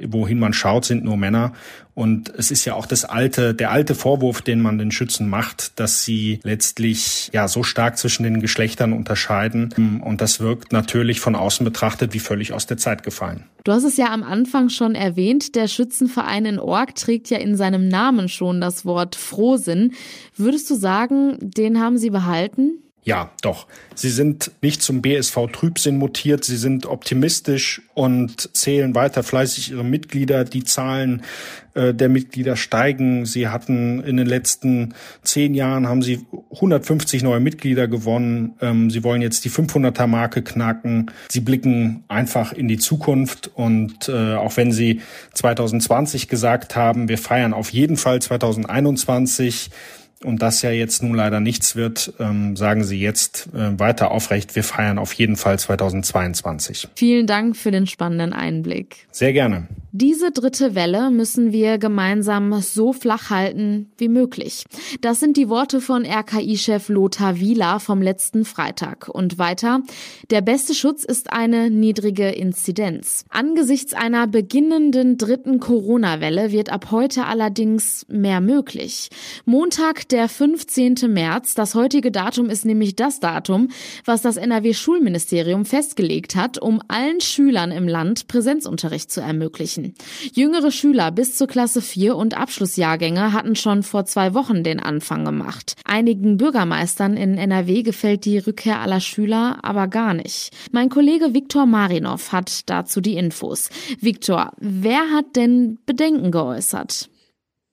wohin 0.07 0.39
man 0.39 0.53
schaut, 0.53 0.85
sind 0.85 1.03
nur 1.03 1.17
Männer. 1.17 1.53
Und 1.95 2.33
es 2.37 2.51
ist 2.51 2.65
ja 2.65 2.73
auch 2.75 2.85
das 2.85 3.05
alte, 3.05 3.53
der 3.53 3.71
alte 3.71 3.95
Vorwurf, 3.95 4.41
den 4.41 4.61
man 4.61 4.77
den 4.77 4.91
Schützen 4.91 5.24
macht, 5.29 5.79
dass 5.79 6.03
sie 6.03 6.39
letztlich 6.43 7.29
ja 7.33 7.47
so 7.47 7.63
stark 7.63 7.97
zwischen 7.97 8.23
den 8.23 8.41
Geschlechtern 8.41 8.93
unterscheiden. 8.93 10.01
Und 10.03 10.21
das 10.21 10.39
wirkt 10.39 10.71
natürlich 10.71 11.19
von 11.19 11.35
außen 11.35 11.63
betrachtet 11.63 12.13
wie 12.13 12.19
völlig 12.19 12.53
aus 12.53 12.65
der 12.65 12.77
Zeit 12.77 13.03
gefallen. 13.03 13.45
Du 13.63 13.71
hast 13.71 13.83
es 13.83 13.97
ja 13.97 14.11
am 14.11 14.23
Anfang 14.23 14.69
schon 14.69 14.93
erwähnt, 14.93 15.55
der 15.55 15.67
Schützenverein 15.67 16.45
in 16.45 16.59
Org 16.59 16.95
trägt 16.95 17.29
ja 17.29 17.39
in 17.39 17.55
seinem 17.55 17.87
Namen 17.87 18.29
schon 18.29 18.61
das 18.61 18.85
Wort 18.85 19.15
Frohsinn. 19.15 19.93
Würdest 20.37 20.69
du 20.69 20.75
sagen, 20.75 21.37
den 21.41 21.79
haben 21.79 21.97
sie 21.97 22.11
behalten? 22.11 22.83
Ja, 23.05 23.29
doch. 23.43 23.67
Sie 23.93 24.09
sind 24.09 24.51
nicht 24.63 24.81
zum 24.81 25.03
BSV 25.03 25.37
Trübsinn 25.53 25.97
mutiert, 25.97 26.43
sie 26.43 26.57
sind 26.57 26.87
optimistisch 26.87 27.83
und 27.93 28.49
zählen 28.57 28.95
weiter 28.95 29.21
fleißig 29.21 29.71
ihre 29.71 29.83
Mitglieder. 29.83 30.43
Die 30.43 30.63
Zahlen 30.63 31.21
äh, 31.75 31.93
der 31.93 32.09
Mitglieder 32.09 32.55
steigen. 32.55 33.27
Sie 33.27 33.47
hatten 33.47 34.01
in 34.01 34.17
den 34.17 34.25
letzten 34.25 34.95
zehn 35.21 35.53
Jahren 35.53 35.87
haben 35.87 36.01
sie 36.01 36.25
150 36.55 37.21
neue 37.21 37.39
Mitglieder 37.39 37.87
gewonnen. 37.87 38.55
Ähm, 38.59 38.89
sie 38.89 39.03
wollen 39.03 39.21
jetzt 39.21 39.45
die 39.45 39.51
500er 39.51 40.07
Marke 40.07 40.41
knacken. 40.41 41.11
Sie 41.29 41.41
blicken 41.41 42.05
einfach 42.07 42.53
in 42.53 42.67
die 42.67 42.79
Zukunft 42.79 43.51
und 43.53 44.09
äh, 44.09 44.33
auch 44.33 44.57
wenn 44.57 44.71
sie 44.71 45.01
2020 45.35 46.27
gesagt 46.27 46.75
haben, 46.75 47.07
wir 47.07 47.19
feiern 47.19 47.53
auf 47.53 47.69
jeden 47.69 47.97
Fall 47.97 48.19
2021, 48.19 49.69
und 50.23 50.41
das 50.41 50.61
ja 50.61 50.71
jetzt 50.71 51.03
nun 51.03 51.15
leider 51.15 51.39
nichts 51.39 51.75
wird, 51.75 52.13
ähm, 52.19 52.55
sagen 52.55 52.83
Sie 52.83 52.99
jetzt 52.99 53.49
äh, 53.53 53.77
weiter 53.79 54.11
aufrecht, 54.11 54.55
wir 54.55 54.63
feiern 54.63 54.97
auf 54.97 55.13
jeden 55.13 55.35
Fall 55.35 55.59
2022. 55.59 56.87
Vielen 56.95 57.27
Dank 57.27 57.57
für 57.57 57.71
den 57.71 57.85
spannenden 57.85 58.33
Einblick. 58.33 59.07
Sehr 59.11 59.33
gerne. 59.33 59.67
Diese 59.97 60.31
dritte 60.31 60.75
Welle 60.75 61.09
müssen 61.09 61.53
wir 61.53 61.77
gemeinsam 61.77 62.61
so 62.61 62.91
flach 62.91 63.29
halten 63.29 63.91
wie 63.97 64.09
möglich. 64.09 64.65
Das 64.99 65.21
sind 65.21 65.37
die 65.37 65.47
Worte 65.47 65.79
von 65.79 66.05
RKI-Chef 66.05 66.89
Lothar 66.89 67.39
Wieler 67.39 67.79
vom 67.79 68.01
letzten 68.01 68.43
Freitag. 68.43 69.07
Und 69.07 69.37
weiter, 69.37 69.83
der 70.31 70.41
beste 70.41 70.73
Schutz 70.73 71.05
ist 71.05 71.31
eine 71.31 71.69
niedrige 71.69 72.27
Inzidenz. 72.29 73.23
Angesichts 73.29 73.93
einer 73.93 74.27
beginnenden 74.27 75.17
dritten 75.17 75.61
Corona-Welle 75.61 76.51
wird 76.51 76.73
ab 76.73 76.91
heute 76.91 77.25
allerdings 77.25 78.05
mehr 78.09 78.41
möglich. 78.41 79.09
Montag, 79.45 80.04
der 80.11 80.29
15. 80.29 80.95
März, 81.07 81.53
das 81.55 81.75
heutige 81.75 82.11
Datum 82.11 82.49
ist 82.49 82.65
nämlich 82.65 82.95
das 82.95 83.19
Datum, 83.19 83.69
was 84.05 84.21
das 84.21 84.37
NRW-Schulministerium 84.37 85.65
festgelegt 85.65 86.35
hat, 86.35 86.61
um 86.61 86.81
allen 86.87 87.21
Schülern 87.21 87.71
im 87.71 87.87
Land 87.87 88.27
Präsenzunterricht 88.27 89.11
zu 89.11 89.21
ermöglichen. 89.21 89.95
Jüngere 90.33 90.71
Schüler 90.71 91.11
bis 91.11 91.35
zur 91.35 91.47
Klasse 91.47 91.81
4 91.81 92.15
und 92.15 92.37
Abschlussjahrgänge 92.37 93.33
hatten 93.33 93.55
schon 93.55 93.83
vor 93.83 94.05
zwei 94.05 94.33
Wochen 94.33 94.63
den 94.63 94.79
Anfang 94.79 95.25
gemacht. 95.25 95.75
Einigen 95.85 96.37
Bürgermeistern 96.37 97.17
in 97.17 97.37
NRW 97.37 97.83
gefällt 97.83 98.25
die 98.25 98.37
Rückkehr 98.37 98.79
aller 98.79 98.99
Schüler 98.99 99.59
aber 99.61 99.87
gar 99.87 100.13
nicht. 100.13 100.51
Mein 100.71 100.89
Kollege 100.89 101.33
Viktor 101.33 101.65
Marinov 101.65 102.31
hat 102.31 102.69
dazu 102.69 103.01
die 103.01 103.15
Infos. 103.15 103.69
Viktor, 103.99 104.51
wer 104.57 105.11
hat 105.11 105.35
denn 105.35 105.79
Bedenken 105.85 106.31
geäußert? 106.31 107.09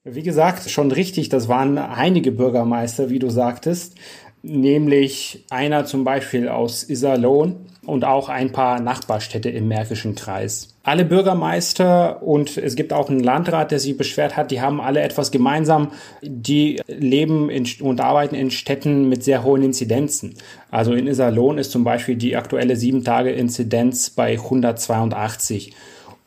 Wie 0.05 0.23
gesagt, 0.23 0.69
schon 0.69 0.91
richtig, 0.91 1.29
das 1.29 1.47
waren 1.47 1.77
einige 1.77 2.31
Bürgermeister, 2.31 3.09
wie 3.09 3.19
du 3.19 3.29
sagtest. 3.29 3.95
nämlich 4.43 5.45
einer 5.49 5.85
zum 5.85 6.03
Beispiel 6.03 6.49
aus 6.49 6.87
Iserlohn 6.87 7.55
und 7.85 8.03
auch 8.03 8.29
ein 8.29 8.51
paar 8.51 8.79
Nachbarstädte 8.81 9.49
im 9.49 9.69
Märkischen 9.69 10.15
Kreis. 10.15 10.75
Alle 10.83 11.05
Bürgermeister 11.05 12.21
und 12.21 12.57
es 12.57 12.75
gibt 12.75 12.91
auch 12.91 13.09
einen 13.09 13.21
Landrat, 13.21 13.71
der 13.71 13.79
sich 13.79 13.97
beschwert 13.97 14.35
hat, 14.35 14.51
die 14.51 14.59
haben 14.59 14.81
alle 14.81 15.01
etwas 15.01 15.31
gemeinsam. 15.31 15.91
Die 16.21 16.81
leben 16.87 17.49
und 17.79 18.01
arbeiten 18.01 18.35
in 18.35 18.51
Städten 18.51 19.07
mit 19.07 19.23
sehr 19.23 19.43
hohen 19.43 19.63
Inzidenzen. 19.63 20.35
Also 20.69 20.93
in 20.93 21.07
Iserlohn 21.07 21.57
ist 21.57 21.71
zum 21.71 21.85
Beispiel 21.85 22.17
die 22.17 22.35
aktuelle 22.35 22.73
7-Tage-Inzidenz 22.73 24.09
bei 24.09 24.33
182. 24.33 25.73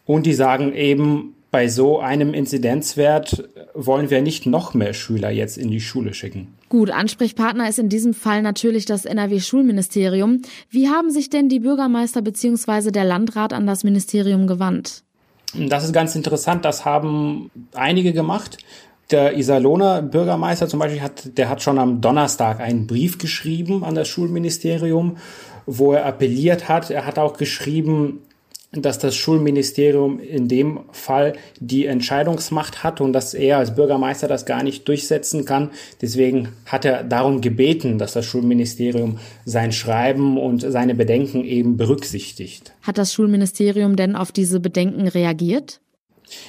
Und 0.07 0.25
die 0.25 0.35
sagen 0.35 0.75
eben, 0.75 1.36
bei 1.57 1.69
so 1.69 2.01
einem 2.01 2.35
Inzidenzwert 2.35 3.49
wollen 3.73 4.11
wir 4.11 4.21
nicht 4.21 4.45
noch 4.45 4.75
mehr 4.75 4.93
Schüler 4.93 5.31
jetzt 5.31 5.57
in 5.57 5.71
die 5.71 5.81
Schule 5.81 6.13
schicken. 6.13 6.49
Gut, 6.69 6.91
Ansprechpartner 6.91 7.67
ist 7.67 7.79
in 7.79 7.89
diesem 7.89 8.13
Fall 8.13 8.43
natürlich 8.43 8.85
das 8.85 9.07
NRW-Schulministerium. 9.07 10.43
Wie 10.69 10.91
haben 10.91 11.11
sich 11.11 11.31
denn 11.31 11.49
die 11.49 11.61
Bürgermeister 11.61 12.21
bzw. 12.21 12.91
der 12.91 13.05
Landrat 13.05 13.55
an 13.55 13.67
das 13.67 13.85
Ministerium 13.85 14.47
gewandt? 14.47 15.03
Das 15.55 15.83
ist 15.83 15.95
ganz 15.95 16.15
interessant. 16.15 16.67
Das 16.67 16.85
haben 16.85 17.51
einige 17.73 18.13
gemacht. 18.13 18.59
Der 19.11 19.39
Iserlohner 19.39 20.03
Bürgermeister 20.03 20.69
zum 20.69 20.81
Beispiel 20.81 21.01
hat, 21.01 21.39
der 21.39 21.49
hat 21.49 21.63
schon 21.63 21.79
am 21.79 22.03
Donnerstag 22.03 22.61
einen 22.61 22.87
Brief 22.87 23.17
geschrieben 23.17 23.83
an 23.83 23.95
das 23.95 24.09
Schulministerium, 24.09 25.17
wo 25.65 25.95
er 25.95 26.05
appelliert 26.05 26.69
hat. 26.69 26.91
Er 26.91 27.07
hat 27.07 27.19
auch 27.19 27.39
geschrieben, 27.39 28.26
dass 28.83 28.99
das 28.99 29.17
Schulministerium 29.17 30.21
in 30.21 30.49
dem 30.49 30.81
Fall 30.93 31.35
die 31.61 31.87
Entscheidungsmacht 31.87 32.83
hat 32.83 33.01
und 33.01 33.13
dass 33.13 33.35
er 33.35 33.59
als 33.59 33.75
Bürgermeister 33.75 34.29
das 34.29 34.47
gar 34.47 34.63
nicht 34.63 34.87
durchsetzen 34.89 35.45
kann. 35.45 35.71
Deswegen 36.01 36.49
hat 36.67 36.85
er 36.85 37.05
darum 37.05 37.41
gebeten, 37.41 37.99
dass 37.99 38.13
das 38.13 38.25
Schulministerium 38.27 39.19
sein 39.45 39.73
Schreiben 39.73 40.39
und 40.39 40.61
seine 40.61 40.95
Bedenken 40.95 41.45
eben 41.45 41.77
berücksichtigt. 41.77 42.73
Hat 42.83 42.99
das 42.99 43.13
Schulministerium 43.13 43.97
denn 43.97 44.17
auf 44.17 44.33
diese 44.33 44.61
Bedenken 44.61 45.09
reagiert? 45.09 45.81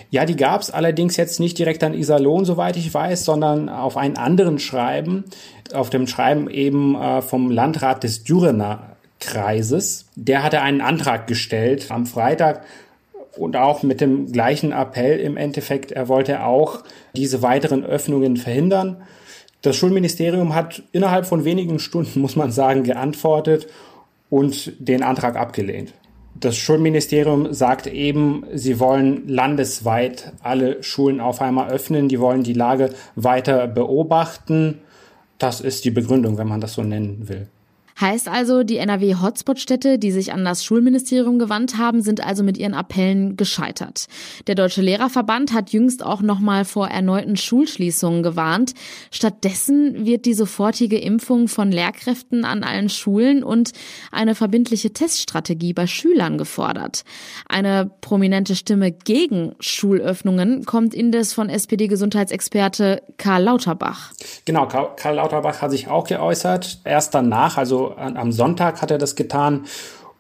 Ja, 0.10 0.25
die 0.25 0.36
gab 0.36 0.62
es 0.62 0.72
allerdings 0.72 1.17
jetzt 1.17 1.39
nicht 1.39 1.57
direkt 1.60 1.84
an 1.84 1.93
Iserlohn, 1.93 2.46
soweit 2.46 2.77
ich 2.77 2.93
weiß, 2.93 3.25
sondern 3.25 3.69
auf 3.69 3.98
einen 3.98 4.17
anderen 4.17 4.60
Schreiben, 4.60 5.25
auf 5.74 5.89
dem 5.89 6.07
Schreiben 6.07 6.50
eben 6.50 6.96
äh, 6.96 7.22
vom 7.22 7.51
Landrat 7.51 8.03
des 8.03 8.24
Dürener 8.24 8.97
Kreises. 9.19 10.05
Der 10.15 10.43
hatte 10.43 10.62
einen 10.62 10.81
Antrag 10.81 11.27
gestellt 11.27 11.88
am 11.89 12.05
Freitag 12.05 12.63
und 13.38 13.55
auch 13.55 13.83
mit 13.83 14.01
dem 14.01 14.31
gleichen 14.31 14.71
Appell 14.71 15.19
im 15.19 15.38
Endeffekt. 15.38 15.91
Er 15.91 16.07
wollte 16.07 16.43
auch 16.43 16.83
diese 17.15 17.41
weiteren 17.41 17.83
Öffnungen 17.83 18.38
verhindern. 18.38 18.97
Das 19.62 19.75
Schulministerium 19.75 20.55
hat 20.55 20.83
innerhalb 20.91 21.25
von 21.25 21.45
wenigen 21.45 21.79
Stunden, 21.79 22.19
muss 22.21 22.36
man 22.36 22.51
sagen, 22.51 22.83
geantwortet 22.83 23.67
und 24.29 24.74
den 24.79 25.03
Antrag 25.03 25.36
abgelehnt. 25.36 25.93
Das 26.39 26.55
Schulministerium 26.55 27.51
sagt 27.51 27.88
eben, 27.88 28.43
sie 28.53 28.79
wollen 28.79 29.27
landesweit 29.27 30.33
alle 30.43 30.83
Schulen 30.83 31.19
auf 31.19 31.41
einmal 31.41 31.71
öffnen, 31.71 32.09
die 32.09 32.19
wollen 32.19 32.43
die 32.43 32.53
Lage 32.53 32.91
weiter 33.15 33.65
beobachten. 33.67 34.79
Das 35.39 35.62
ist 35.62 35.83
die 35.86 35.91
Begründung, 35.91 36.38
wenn 36.38 36.47
man 36.47 36.62
das 36.62 36.74
so 36.74 36.83
nennen 36.83 37.27
will. 37.27 37.47
Heißt 38.00 38.27
also, 38.27 38.63
die 38.63 38.77
NRW-Hotspot-Städte, 38.77 39.98
die 39.98 40.12
sich 40.12 40.32
an 40.32 40.46
das 40.46 40.63
Schulministerium 40.63 41.39
gewandt 41.39 41.77
haben, 41.77 42.01
sind 42.01 42.24
also 42.24 42.44
mit 42.44 42.58
ihren 42.58 42.75
Appellen 42.75 43.38
gescheitert. 43.38 44.06
Der 44.46 44.54
Deutsche 44.54 44.82
Lehrerverband 44.82 45.51
hat 45.51 45.72
jüngst 45.72 46.06
auch 46.06 46.22
nochmal 46.22 46.63
vor 46.63 46.89
erneuten 46.89 47.38
Schulschließungen 47.38 48.22
gewarnt. 48.22 48.74
Stattdessen 49.10 50.06
wird 50.06 50.25
die 50.25 50.36
sofortige 50.36 51.00
Impfung 51.00 51.48
von 51.48 51.72
Lehrkräften 51.72 52.46
an 52.46 52.63
allen 52.63 52.89
Schulen 52.89 53.44
und 53.44 53.72
eine 54.12 54.36
verbindliche 54.36 54.94
Teststrategie 54.94 55.74
bei 55.74 55.88
Schülern 55.88 56.38
gefordert. 56.38 57.04
Eine 57.50 57.89
prominente 58.01 58.56
Stimme 58.56 58.92
gegen 58.92 59.56
Schulöffnungen 59.60 60.66
kommt 60.66 60.94
indes 60.94 61.34
von 61.34 61.50
SPD-Gesundheitsexperte 61.50 63.01
Karl 63.18 63.44
Lauterbach. 63.44 64.12
Genau, 64.46 64.68
Karl 64.68 65.16
Lauterbach 65.16 65.63
hat 65.63 65.72
sich 65.72 65.88
auch 65.88 66.08
geäußert. 66.08 66.82
Erst 66.84 67.16
danach, 67.16 67.58
also 67.58 67.87
am 67.96 68.32
Sonntag 68.32 68.82
hat 68.82 68.91
er 68.91 68.98
das 68.98 69.15
getan. 69.15 69.65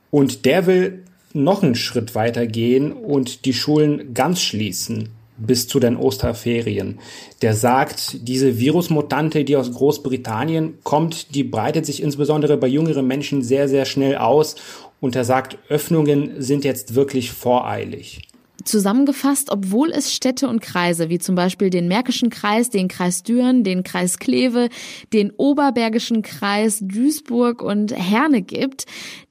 Und 0.09 0.45
der 0.45 0.65
will 0.67 1.03
noch 1.33 1.63
einen 1.63 1.75
Schritt 1.75 2.15
weiter 2.15 2.47
gehen 2.47 2.91
und 2.91 3.45
die 3.45 3.53
Schulen 3.53 4.13
ganz 4.13 4.41
schließen 4.41 5.09
bis 5.37 5.67
zu 5.67 5.79
den 5.79 5.97
Osterferien. 5.97 6.99
Der 7.41 7.53
sagt, 7.53 8.27
diese 8.27 8.57
Virusmutante, 8.57 9.43
die 9.43 9.55
aus 9.55 9.71
Großbritannien 9.71 10.79
kommt, 10.83 11.35
die 11.35 11.43
breitet 11.43 11.85
sich 11.85 12.01
insbesondere 12.01 12.57
bei 12.57 12.67
jüngeren 12.67 13.05
Menschen 13.05 13.43
sehr, 13.43 13.69
sehr 13.69 13.85
schnell 13.85 14.17
aus. 14.17 14.55
Und 14.99 15.15
er 15.15 15.25
sagt, 15.25 15.59
Öffnungen 15.69 16.41
sind 16.41 16.65
jetzt 16.65 16.95
wirklich 16.95 17.31
voreilig. 17.31 18.21
Zusammengefasst, 18.63 19.51
obwohl 19.51 19.91
es 19.91 20.13
Städte 20.13 20.47
und 20.47 20.61
Kreise 20.61 21.09
wie 21.09 21.19
zum 21.19 21.35
Beispiel 21.35 21.69
den 21.69 21.87
Märkischen 21.87 22.29
Kreis, 22.29 22.69
den 22.69 22.87
Kreis 22.87 23.23
Düren, 23.23 23.63
den 23.63 23.83
Kreis 23.83 24.17
Kleve, 24.19 24.69
den 25.13 25.31
Oberbergischen 25.31 26.21
Kreis 26.21 26.79
Duisburg 26.81 27.61
und 27.61 27.95
Herne 27.95 28.41
gibt, 28.41 28.85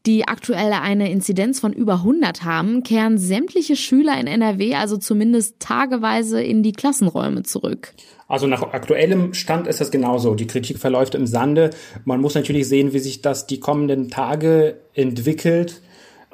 die 0.06 0.28
aktuell 0.28 0.72
eine 0.72 1.10
Inzidenz 1.10 1.58
von 1.58 1.72
über 1.72 1.94
100 1.94 2.44
haben, 2.44 2.84
kehren 2.84 3.18
sämtliche 3.18 3.76
Schüler 3.76 4.18
in 4.20 4.26
NRW 4.26 4.74
also 4.74 4.96
zumindest 4.96 5.58
tageweise 5.58 6.40
in 6.40 6.62
die 6.62 6.72
Klassenräume 6.72 7.42
zurück. 7.42 7.92
Also 8.28 8.46
nach 8.46 8.62
aktuellem 8.62 9.34
Stand 9.34 9.66
ist 9.66 9.80
das 9.80 9.90
genauso. 9.90 10.34
Die 10.34 10.46
Kritik 10.46 10.78
verläuft 10.78 11.14
im 11.14 11.26
Sande. 11.26 11.70
Man 12.04 12.20
muss 12.20 12.34
natürlich 12.34 12.68
sehen, 12.68 12.92
wie 12.92 12.98
sich 12.98 13.22
das 13.22 13.46
die 13.46 13.60
kommenden 13.60 14.10
Tage 14.10 14.78
entwickelt. 14.94 15.80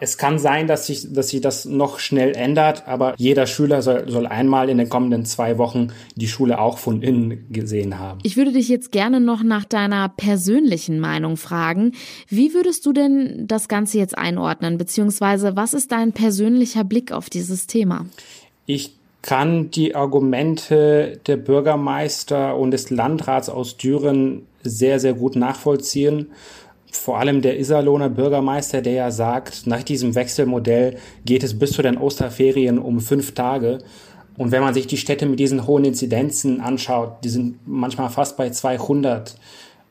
Es 0.02 0.18
kann 0.18 0.40
sein, 0.40 0.66
dass 0.66 0.88
sich, 0.88 1.12
dass 1.12 1.28
sich 1.28 1.40
das 1.42 1.64
noch 1.64 2.00
schnell 2.00 2.35
ändert, 2.35 2.88
aber 2.88 3.14
jeder 3.18 3.47
Schüler 3.47 3.82
soll, 3.82 4.11
soll 4.11 4.26
einmal 4.26 4.68
in 4.68 4.78
den 4.78 4.88
kommenden 4.88 5.25
zwei 5.25 5.59
Wochen 5.59 5.92
die 6.16 6.26
Schule 6.26 6.59
auch 6.59 6.78
von 6.78 7.02
innen 7.02 7.47
gesehen 7.52 8.00
haben. 8.00 8.18
Ich 8.25 8.37
würde 8.37 8.50
dich 8.50 8.68
jetzt 8.68 8.90
gerne 8.90 9.21
noch 9.21 9.44
nach 9.44 9.64
deiner 9.64 10.09
persönlichen 10.09 10.99
Meinung 10.99 11.37
fragen. 11.37 11.92
Wie 12.26 12.52
würdest 12.52 12.85
du 12.85 12.92
denn 12.92 13.44
das 13.47 13.68
Ganze 13.68 13.99
jetzt 13.99 14.18
einordnen, 14.18 14.76
beziehungsweise 14.76 15.54
was 15.54 15.73
ist 15.73 15.92
dein 15.92 16.11
persönlicher 16.11 16.82
Blick 16.82 17.12
auf 17.12 17.30
dieses 17.30 17.68
Thema? 17.68 18.06
Ich 18.66 18.97
kann 19.23 19.71
die 19.71 19.94
Argumente 19.94 21.21
der 21.28 21.37
Bürgermeister 21.37 22.56
und 22.56 22.73
des 22.73 22.90
Landrats 22.90 23.49
aus 23.49 23.76
Düren 23.76 24.49
sehr, 24.64 24.99
sehr 24.99 25.14
gut 25.14 25.37
nachvollziehen 25.37 26.32
vor 26.96 27.18
allem 27.18 27.42
der 27.42 27.58
Iserlohner 27.58 28.08
Bürgermeister, 28.08 28.82
der 28.82 28.92
ja 28.92 29.11
sagt, 29.11 29.66
nach 29.66 29.82
diesem 29.82 30.14
Wechselmodell 30.14 30.96
geht 31.25 31.42
es 31.42 31.58
bis 31.58 31.72
zu 31.72 31.82
den 31.82 31.99
Osterferien 31.99 32.78
um 32.78 33.00
fünf 33.00 33.34
Tage. 33.34 33.78
Und 34.38 34.50
wenn 34.52 34.62
man 34.62 34.75
sich 34.75 34.87
die 34.87 34.96
Städte 34.96 35.26
mit 35.26 35.40
diesen 35.40 35.66
hohen 35.66 35.84
Inzidenzen 35.84 36.61
anschaut, 36.61 37.25
die 37.25 37.28
sind 37.28 37.58
manchmal 37.66 38.11
fast 38.11 38.37
bei 38.37 38.50
200. 38.50 39.37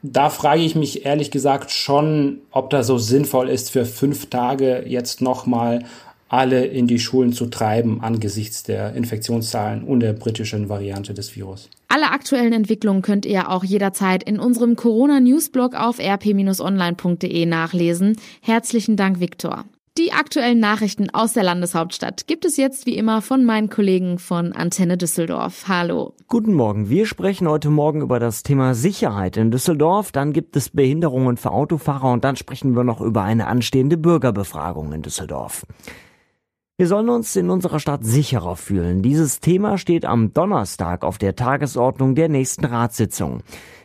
Da 0.03 0.29
frage 0.29 0.61
ich 0.61 0.75
mich 0.75 1.05
ehrlich 1.05 1.29
gesagt 1.29 1.69
schon, 1.71 2.39
ob 2.51 2.71
das 2.71 2.87
so 2.87 2.97
sinnvoll 2.97 3.49
ist, 3.49 3.69
für 3.69 3.85
fünf 3.85 4.29
Tage 4.29 4.83
jetzt 4.87 5.21
nochmal 5.21 5.83
alle 6.27 6.65
in 6.65 6.87
die 6.87 6.99
Schulen 6.99 7.33
zu 7.33 7.47
treiben 7.47 8.01
angesichts 8.01 8.63
der 8.63 8.93
Infektionszahlen 8.93 9.83
und 9.83 9.99
der 9.99 10.13
britischen 10.13 10.69
Variante 10.69 11.13
des 11.13 11.35
Virus. 11.35 11.69
Alle 11.93 12.11
aktuellen 12.11 12.53
Entwicklungen 12.53 13.01
könnt 13.01 13.25
ihr 13.25 13.49
auch 13.49 13.65
jederzeit 13.65 14.23
in 14.23 14.39
unserem 14.39 14.77
Corona-Newsblog 14.77 15.75
auf 15.75 15.99
rp-online.de 15.99 17.45
nachlesen. 17.45 18.15
Herzlichen 18.41 18.95
Dank, 18.95 19.19
Viktor. 19.19 19.65
Die 19.97 20.13
aktuellen 20.13 20.61
Nachrichten 20.61 21.09
aus 21.09 21.33
der 21.33 21.43
Landeshauptstadt 21.43 22.27
gibt 22.27 22.45
es 22.45 22.55
jetzt 22.55 22.85
wie 22.85 22.95
immer 22.95 23.21
von 23.21 23.43
meinen 23.43 23.69
Kollegen 23.69 24.19
von 24.19 24.53
Antenne 24.53 24.95
Düsseldorf. 24.95 25.65
Hallo. 25.67 26.13
Guten 26.29 26.53
Morgen. 26.53 26.89
Wir 26.89 27.05
sprechen 27.05 27.49
heute 27.49 27.69
Morgen 27.69 27.99
über 27.99 28.21
das 28.21 28.43
Thema 28.43 28.73
Sicherheit 28.73 29.35
in 29.35 29.51
Düsseldorf. 29.51 30.13
Dann 30.13 30.31
gibt 30.31 30.55
es 30.55 30.69
Behinderungen 30.69 31.35
für 31.35 31.51
Autofahrer 31.51 32.13
und 32.13 32.23
dann 32.23 32.37
sprechen 32.37 32.73
wir 32.73 32.85
noch 32.85 33.01
über 33.01 33.23
eine 33.23 33.47
anstehende 33.47 33.97
Bürgerbefragung 33.97 34.93
in 34.93 35.01
Düsseldorf. 35.01 35.65
Wir 36.81 36.87
sollen 36.87 37.09
uns 37.09 37.35
in 37.35 37.51
unserer 37.51 37.79
Stadt 37.79 38.03
sicherer 38.03 38.55
fühlen. 38.55 39.03
Dieses 39.03 39.39
Thema 39.39 39.77
steht 39.77 40.03
am 40.03 40.33
Donnerstag 40.33 41.03
auf 41.03 41.19
der 41.19 41.35
Tagesordnung 41.35 42.15
der 42.15 42.27
nächsten 42.27 42.65
Ratssitzung. 42.65 43.43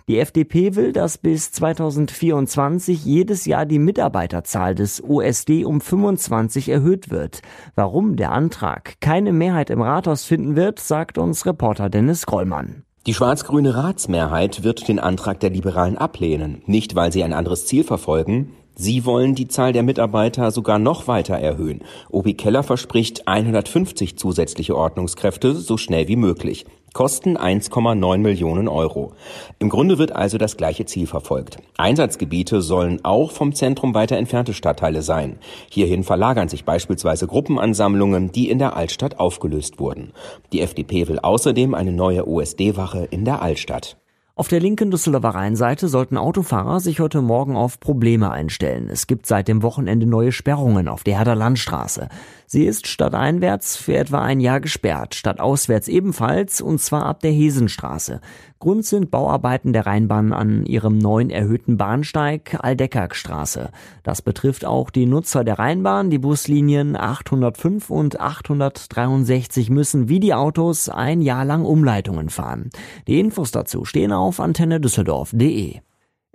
Die 0.08 0.18
FDP 0.18 0.76
will, 0.76 0.94
dass 0.94 1.18
bis 1.18 1.52
2024 1.52 3.04
jedes 3.04 3.44
Jahr 3.44 3.66
die 3.66 3.78
Mitarbeiterzahl 3.78 4.74
des 4.74 5.04
OSD 5.04 5.66
um 5.66 5.82
25 5.82 6.70
erhöht 6.70 7.10
wird. 7.10 7.42
Warum 7.74 8.16
der 8.16 8.32
Antrag 8.32 8.94
keine 9.02 9.34
Mehrheit 9.34 9.68
im 9.68 9.82
Rathaus 9.82 10.24
finden 10.24 10.56
wird, 10.56 10.80
sagt 10.80 11.18
uns 11.18 11.44
Reporter 11.44 11.90
Dennis 11.90 12.24
Grollmann. 12.24 12.84
Die 13.06 13.12
schwarz-grüne 13.12 13.74
Ratsmehrheit 13.74 14.64
wird 14.64 14.88
den 14.88 15.00
Antrag 15.00 15.38
der 15.40 15.50
Liberalen 15.50 15.98
ablehnen, 15.98 16.62
nicht 16.64 16.94
weil 16.94 17.12
sie 17.12 17.22
ein 17.22 17.34
anderes 17.34 17.66
Ziel 17.66 17.84
verfolgen, 17.84 18.54
Sie 18.78 19.06
wollen 19.06 19.34
die 19.34 19.48
Zahl 19.48 19.72
der 19.72 19.82
Mitarbeiter 19.82 20.50
sogar 20.50 20.78
noch 20.78 21.08
weiter 21.08 21.34
erhöhen. 21.34 21.82
Obi 22.10 22.34
Keller 22.34 22.62
verspricht 22.62 23.26
150 23.26 24.18
zusätzliche 24.18 24.76
Ordnungskräfte 24.76 25.54
so 25.54 25.78
schnell 25.78 26.08
wie 26.08 26.16
möglich. 26.16 26.66
Kosten 26.92 27.38
1,9 27.38 28.18
Millionen 28.18 28.68
Euro. 28.68 29.12
Im 29.58 29.70
Grunde 29.70 29.96
wird 29.96 30.12
also 30.12 30.36
das 30.36 30.58
gleiche 30.58 30.84
Ziel 30.84 31.06
verfolgt. 31.06 31.56
Einsatzgebiete 31.78 32.60
sollen 32.60 33.02
auch 33.02 33.30
vom 33.30 33.54
Zentrum 33.54 33.94
weiter 33.94 34.18
entfernte 34.18 34.52
Stadtteile 34.52 35.00
sein. 35.00 35.38
Hierhin 35.70 36.04
verlagern 36.04 36.48
sich 36.48 36.66
beispielsweise 36.66 37.26
Gruppenansammlungen, 37.26 38.30
die 38.30 38.50
in 38.50 38.58
der 38.58 38.76
Altstadt 38.76 39.18
aufgelöst 39.18 39.78
wurden. 39.78 40.12
Die 40.52 40.60
FDP 40.60 41.08
will 41.08 41.18
außerdem 41.18 41.74
eine 41.74 41.92
neue 41.92 42.28
OSD-Wache 42.28 43.08
in 43.10 43.24
der 43.24 43.40
Altstadt. 43.40 43.96
Auf 44.38 44.48
der 44.48 44.60
linken 44.60 44.90
Düsseldorfer 44.90 45.30
Rheinseite 45.30 45.88
sollten 45.88 46.18
Autofahrer 46.18 46.78
sich 46.78 47.00
heute 47.00 47.22
Morgen 47.22 47.56
auf 47.56 47.80
Probleme 47.80 48.30
einstellen. 48.30 48.90
Es 48.90 49.06
gibt 49.06 49.24
seit 49.24 49.48
dem 49.48 49.62
Wochenende 49.62 50.04
neue 50.04 50.30
Sperrungen 50.30 50.88
auf 50.88 51.04
der 51.04 51.16
Herder 51.16 51.34
Landstraße. 51.34 52.10
Sie 52.46 52.66
ist 52.66 52.86
stadteinwärts 52.86 53.76
für 53.76 53.96
etwa 53.96 54.20
ein 54.20 54.40
Jahr 54.40 54.60
gesperrt, 54.60 55.14
stadtauswärts 55.14 55.88
ebenfalls, 55.88 56.60
und 56.60 56.82
zwar 56.82 57.06
ab 57.06 57.20
der 57.20 57.30
Hesenstraße. 57.30 58.20
Grund 58.58 58.86
sind 58.86 59.10
Bauarbeiten 59.10 59.72
der 59.72 59.86
Rheinbahn 59.86 60.32
an 60.32 60.64
ihrem 60.64 60.96
neuen 60.96 61.28
erhöhten 61.28 61.76
Bahnsteig 61.76 62.58
Aldeckagstraße. 62.58 63.70
Das 64.02 64.22
betrifft 64.22 64.64
auch 64.64 64.90
die 64.90 65.06
Nutzer 65.06 65.44
der 65.44 65.58
Rheinbahn. 65.58 66.08
Die 66.08 66.18
Buslinien 66.18 66.96
805 66.96 67.90
und 67.90 68.20
863 68.20 69.68
müssen 69.68 70.08
wie 70.08 70.20
die 70.20 70.32
Autos 70.32 70.88
ein 70.88 71.20
Jahr 71.20 71.44
lang 71.44 71.64
Umleitungen 71.64 72.30
fahren. 72.30 72.70
Die 73.06 73.18
Infos 73.18 73.50
dazu 73.50 73.84
stehen 73.84 74.12
auf 74.26 74.40
antennedüsseldorf.de. 74.40 75.80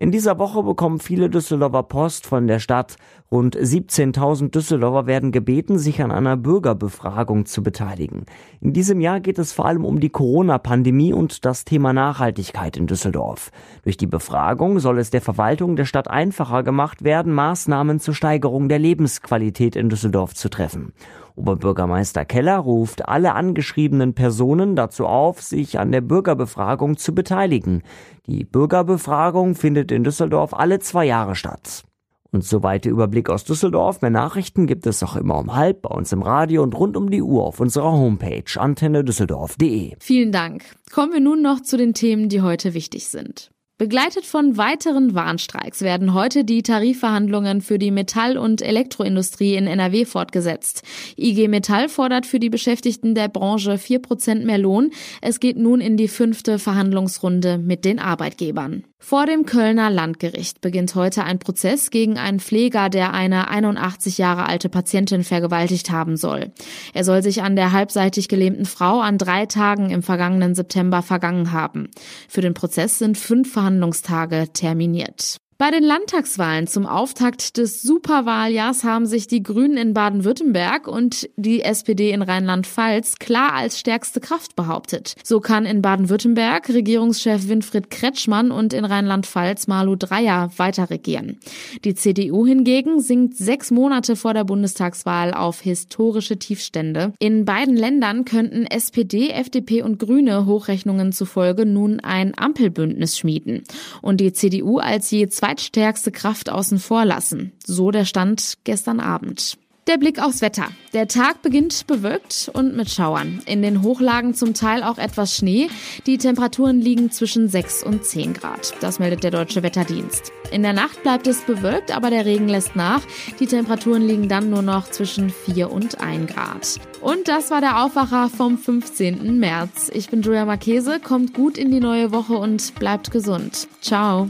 In 0.01 0.09
dieser 0.09 0.39
Woche 0.39 0.63
bekommen 0.63 0.97
viele 0.97 1.29
Düsseldorfer 1.29 1.83
Post 1.83 2.25
von 2.25 2.47
der 2.47 2.57
Stadt. 2.57 2.95
Rund 3.31 3.55
17.000 3.55 4.49
Düsseldorfer 4.49 5.05
werden 5.05 5.31
gebeten, 5.31 5.77
sich 5.77 6.01
an 6.01 6.09
einer 6.09 6.37
Bürgerbefragung 6.37 7.45
zu 7.45 7.61
beteiligen. 7.61 8.25
In 8.61 8.73
diesem 8.73 8.99
Jahr 8.99 9.19
geht 9.19 9.37
es 9.37 9.53
vor 9.53 9.67
allem 9.67 9.85
um 9.85 9.99
die 9.99 10.09
Corona-Pandemie 10.09 11.13
und 11.13 11.45
das 11.45 11.65
Thema 11.65 11.93
Nachhaltigkeit 11.93 12.77
in 12.77 12.87
Düsseldorf. 12.87 13.51
Durch 13.83 13.95
die 13.95 14.07
Befragung 14.07 14.79
soll 14.79 14.97
es 14.97 15.11
der 15.11 15.21
Verwaltung 15.21 15.75
der 15.75 15.85
Stadt 15.85 16.07
einfacher 16.07 16.63
gemacht 16.63 17.03
werden, 17.03 17.31
Maßnahmen 17.31 17.99
zur 17.99 18.15
Steigerung 18.15 18.69
der 18.69 18.79
Lebensqualität 18.79 19.75
in 19.75 19.89
Düsseldorf 19.89 20.33
zu 20.33 20.49
treffen. 20.49 20.93
Oberbürgermeister 21.35 22.25
Keller 22.25 22.57
ruft 22.57 23.07
alle 23.07 23.33
angeschriebenen 23.33 24.13
Personen 24.13 24.75
dazu 24.75 25.05
auf, 25.05 25.41
sich 25.41 25.79
an 25.79 25.91
der 25.91 26.01
Bürgerbefragung 26.01 26.97
zu 26.97 27.15
beteiligen. 27.15 27.83
Die 28.27 28.43
Bürgerbefragung 28.43 29.55
findet 29.55 29.91
in 29.91 30.03
Düsseldorf 30.03 30.53
alle 30.53 30.79
zwei 30.79 31.05
Jahre 31.05 31.35
statt. 31.35 31.83
Und 32.31 32.45
soweit 32.45 32.85
der 32.85 32.93
Überblick 32.93 33.29
aus 33.29 33.43
Düsseldorf. 33.43 34.01
Mehr 34.01 34.11
Nachrichten 34.11 34.65
gibt 34.65 34.87
es 34.87 35.03
auch 35.03 35.17
immer 35.17 35.37
um 35.37 35.53
halb 35.53 35.81
bei 35.81 35.89
uns 35.89 36.13
im 36.13 36.21
Radio 36.21 36.63
und 36.63 36.73
rund 36.75 36.95
um 36.95 37.09
die 37.09 37.21
Uhr 37.21 37.43
auf 37.43 37.59
unserer 37.59 37.91
Homepage 37.91 38.43
antennedüsseldorf.de. 38.55 39.95
Vielen 39.99 40.31
Dank. 40.31 40.63
Kommen 40.93 41.11
wir 41.11 41.19
nun 41.19 41.41
noch 41.41 41.61
zu 41.61 41.77
den 41.77 41.93
Themen, 41.93 42.29
die 42.29 42.41
heute 42.41 42.73
wichtig 42.73 43.07
sind. 43.07 43.51
Begleitet 43.81 44.27
von 44.27 44.57
weiteren 44.57 45.15
Warnstreiks 45.15 45.81
werden 45.81 46.13
heute 46.13 46.43
die 46.43 46.61
Tarifverhandlungen 46.61 47.61
für 47.61 47.79
die 47.79 47.89
Metall- 47.89 48.37
und 48.37 48.61
Elektroindustrie 48.61 49.55
in 49.55 49.65
NRW 49.65 50.05
fortgesetzt. 50.05 50.83
IG 51.17 51.47
Metall 51.47 51.89
fordert 51.89 52.27
für 52.27 52.39
die 52.39 52.51
Beschäftigten 52.51 53.15
der 53.15 53.27
Branche 53.27 53.79
vier 53.79 53.97
Prozent 53.97 54.45
mehr 54.45 54.59
Lohn. 54.59 54.91
Es 55.19 55.39
geht 55.39 55.57
nun 55.57 55.81
in 55.81 55.97
die 55.97 56.09
fünfte 56.09 56.59
Verhandlungsrunde 56.59 57.57
mit 57.57 57.83
den 57.83 57.97
Arbeitgebern. 57.97 58.83
Vor 59.03 59.25
dem 59.25 59.47
Kölner 59.47 59.89
Landgericht 59.89 60.61
beginnt 60.61 60.93
heute 60.93 61.23
ein 61.23 61.39
Prozess 61.39 61.89
gegen 61.89 62.19
einen 62.19 62.39
Pfleger, 62.39 62.87
der 62.87 63.13
eine 63.13 63.49
81 63.49 64.19
Jahre 64.19 64.47
alte 64.47 64.69
Patientin 64.69 65.23
vergewaltigt 65.23 65.89
haben 65.89 66.17
soll. 66.17 66.51
Er 66.93 67.03
soll 67.03 67.23
sich 67.23 67.41
an 67.41 67.55
der 67.55 67.71
halbseitig 67.71 68.29
gelähmten 68.29 68.65
Frau 68.65 69.01
an 69.01 69.17
drei 69.17 69.47
Tagen 69.47 69.89
im 69.89 70.03
vergangenen 70.03 70.53
September 70.53 71.01
vergangen 71.01 71.51
haben. 71.51 71.89
Für 72.29 72.41
den 72.41 72.53
Prozess 72.53 72.99
sind 72.99 73.17
fünf 73.17 73.51
Verhandlungstage 73.51 74.53
terminiert. 74.53 75.41
Bei 75.61 75.69
den 75.69 75.83
Landtagswahlen 75.83 76.65
zum 76.65 76.87
Auftakt 76.87 77.57
des 77.57 77.83
Superwahljahrs 77.83 78.83
haben 78.83 79.05
sich 79.05 79.27
die 79.27 79.43
Grünen 79.43 79.77
in 79.77 79.93
Baden-Württemberg 79.93 80.87
und 80.87 81.29
die 81.35 81.61
SPD 81.61 82.09
in 82.09 82.23
Rheinland-Pfalz 82.23 83.19
klar 83.19 83.53
als 83.53 83.77
stärkste 83.77 84.21
Kraft 84.21 84.55
behauptet. 84.55 85.13
So 85.23 85.39
kann 85.39 85.67
in 85.67 85.83
Baden-Württemberg 85.83 86.67
Regierungschef 86.69 87.47
Winfried 87.47 87.91
Kretschmann 87.91 88.49
und 88.49 88.73
in 88.73 88.85
Rheinland-Pfalz 88.85 89.67
Malu 89.67 89.95
Dreyer 89.97 90.49
weiter 90.57 90.89
regieren. 90.89 91.37
Die 91.85 91.93
CDU 91.93 92.47
hingegen 92.47 92.99
sinkt 92.99 93.37
sechs 93.37 93.69
Monate 93.69 94.15
vor 94.15 94.33
der 94.33 94.45
Bundestagswahl 94.45 95.31
auf 95.31 95.61
historische 95.61 96.39
Tiefstände. 96.39 97.13
In 97.19 97.45
beiden 97.45 97.77
Ländern 97.77 98.25
könnten 98.25 98.65
SPD, 98.65 99.29
FDP 99.29 99.83
und 99.83 99.99
Grüne 99.99 100.47
Hochrechnungen 100.47 101.11
zufolge 101.11 101.67
nun 101.67 101.99
ein 101.99 102.33
Ampelbündnis 102.35 103.19
schmieden 103.19 103.61
und 104.01 104.19
die 104.21 104.33
CDU 104.33 104.79
als 104.79 105.11
je 105.11 105.27
zwei 105.27 105.50
zweitstärkste 105.51 106.11
Kraft 106.11 106.49
außen 106.49 106.79
vor 106.79 107.03
lassen. 107.05 107.51
So 107.65 107.91
der 107.91 108.05
Stand 108.05 108.55
gestern 108.63 108.99
Abend. 108.99 109.57
Der 109.87 109.97
Blick 109.97 110.21
aufs 110.23 110.41
Wetter. 110.41 110.67
Der 110.93 111.07
Tag 111.07 111.41
beginnt 111.41 111.87
bewölkt 111.87 112.51
und 112.53 112.77
mit 112.77 112.89
Schauern. 112.89 113.41
In 113.47 113.61
den 113.61 113.81
Hochlagen 113.81 114.33
zum 114.33 114.53
Teil 114.53 114.83
auch 114.83 114.97
etwas 114.97 115.35
Schnee. 115.35 115.69
Die 116.05 116.17
Temperaturen 116.17 116.79
liegen 116.79 117.11
zwischen 117.11 117.49
6 117.49 117.83
und 117.83 118.05
10 118.05 118.33
Grad. 118.35 118.75
Das 118.79 118.99
meldet 118.99 119.23
der 119.23 119.31
Deutsche 119.31 119.63
Wetterdienst. 119.63 120.31
In 120.51 120.61
der 120.61 120.73
Nacht 120.73 121.01
bleibt 121.01 121.27
es 121.27 121.41
bewölkt, 121.41 121.93
aber 121.93 122.11
der 122.11 122.25
Regen 122.25 122.47
lässt 122.47 122.75
nach. 122.75 123.01
Die 123.39 123.47
Temperaturen 123.47 124.07
liegen 124.07 124.29
dann 124.29 124.51
nur 124.51 124.61
noch 124.61 124.89
zwischen 124.89 125.31
4 125.31 125.71
und 125.71 125.99
1 125.99 126.31
Grad. 126.31 126.79
Und 127.01 127.27
das 127.27 127.49
war 127.49 127.59
der 127.59 127.83
Aufwacher 127.83 128.29
vom 128.29 128.57
15. 128.57 129.39
März. 129.39 129.89
Ich 129.93 130.09
bin 130.09 130.21
Julia 130.21 130.45
Marchese. 130.45 130.99
Kommt 130.99 131.33
gut 131.33 131.57
in 131.57 131.71
die 131.71 131.79
neue 131.79 132.11
Woche 132.11 132.33
und 132.35 132.75
bleibt 132.75 133.11
gesund. 133.11 133.67
Ciao. 133.81 134.29